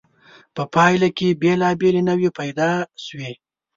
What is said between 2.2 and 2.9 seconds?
پیدا